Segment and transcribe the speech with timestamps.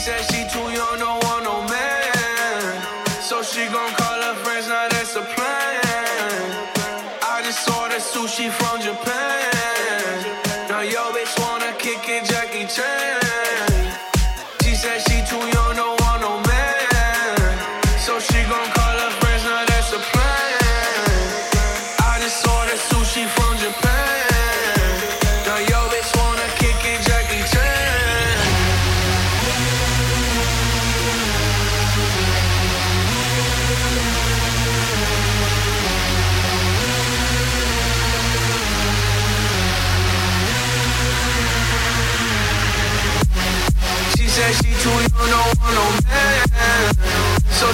[0.00, 1.19] said she too young, no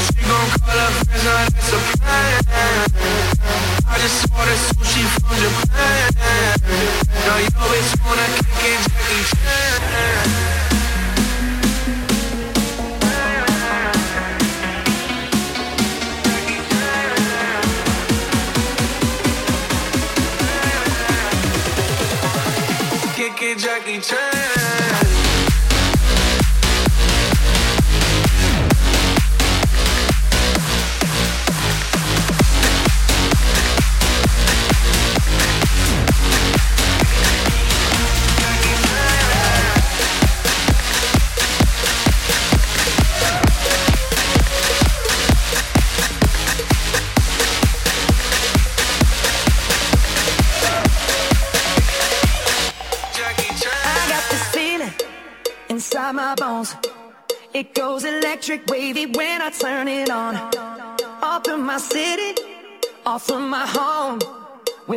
[0.00, 2.44] she gon' call her friends, now that's a plan.
[3.88, 6.12] I just ordered sushi from Japan.
[7.24, 9.75] Now you always wanna kick it, Jackie Chan.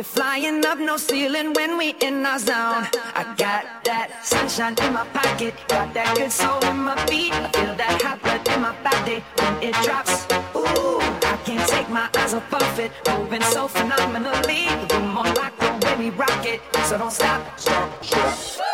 [0.00, 2.88] We're flying up no ceiling when we in our zone.
[3.14, 7.34] I got that sunshine in my pocket, got that good soul in my feet.
[7.34, 10.24] I feel that hot blood in my body when it drops.
[10.56, 14.64] Ooh, I can't take my eyes off of it, moving so phenomenally.
[14.88, 17.60] The room on lock the way we rock it, so don't stop.
[17.60, 18.69] Stop, stop.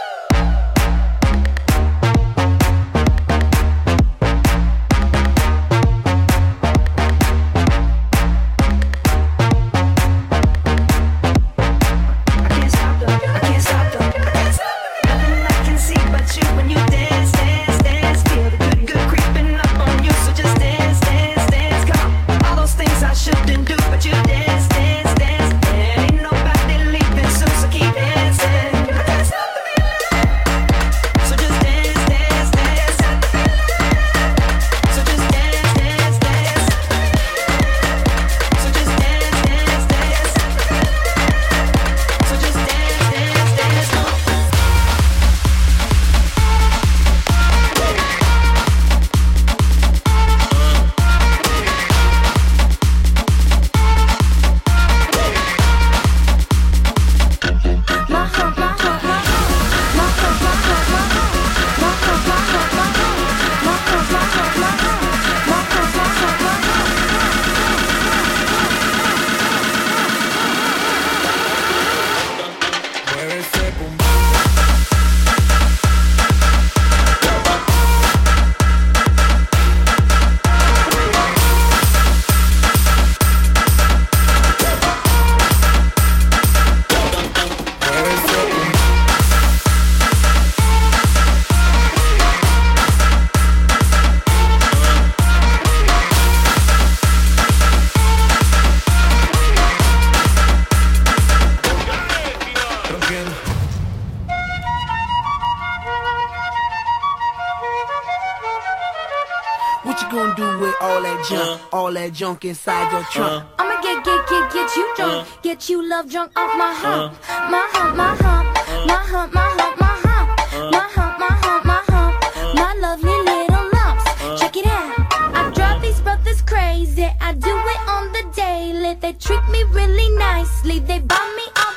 [109.97, 111.76] Junk uh-huh.
[111.76, 113.45] all that junk inside your trunk.
[113.45, 115.26] Uh, I'ma get, get, get, get you drunk.
[115.26, 117.12] Uh, get you love drunk off my hump.
[117.50, 118.47] My hump, my hump.
[118.87, 120.73] My hump, my hump, my hump.
[120.73, 122.15] My hump, my hump, my hump.
[122.54, 124.41] My lovely little lumps.
[124.41, 124.93] Check it out.
[125.35, 127.09] I drive these brothers crazy.
[127.21, 128.95] I do it on the daily.
[128.95, 130.78] They treat me really nicely.
[130.80, 131.75] They buy me all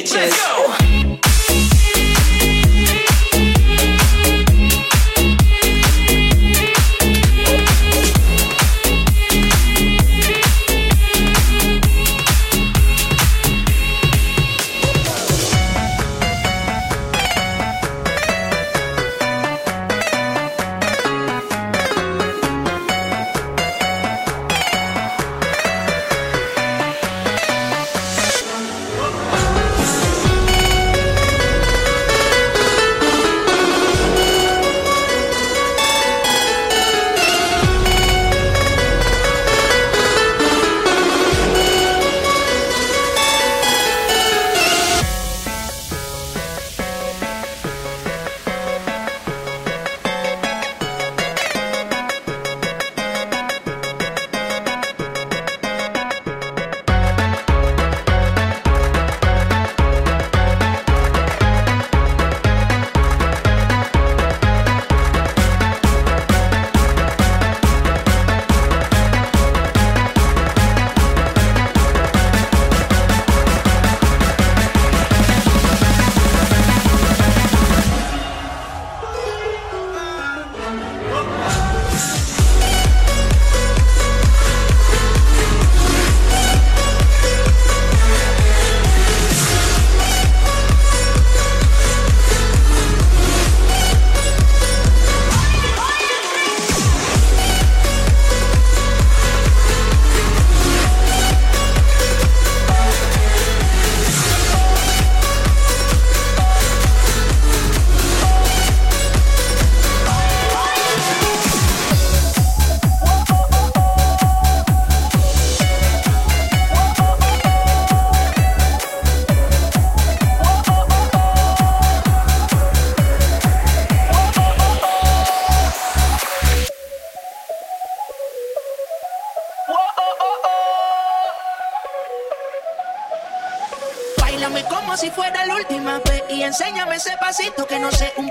[0.00, 0.14] bitches.
[0.14, 1.09] Let's go.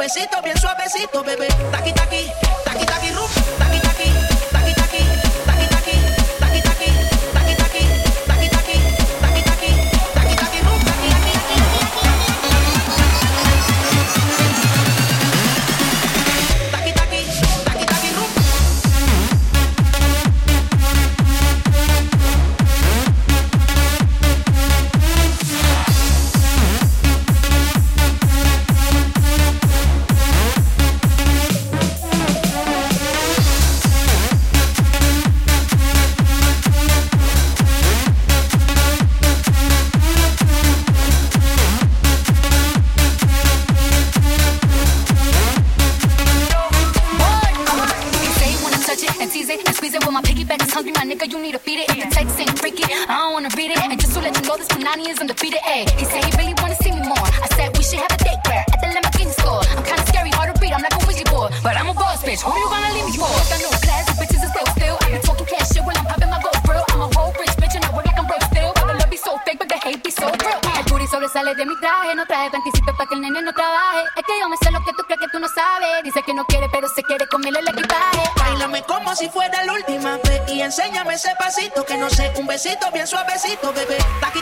[0.10, 0.26] So
[82.62, 83.98] besito bien suavecito, bebé.
[84.20, 84.42] Taqui,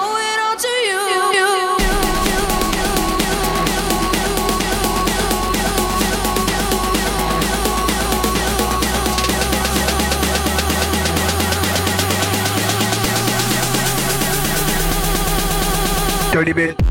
[16.31, 16.90] dirty bit.